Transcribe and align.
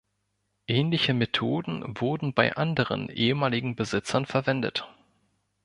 Ähnliche 0.65 1.13
Methoden 1.13 1.83
wurden 1.99 2.33
bei 2.33 2.55
anderen 2.57 3.07
ehemaligen 3.09 3.75
Besitzern 3.75 4.25
verwendet. 4.25 4.87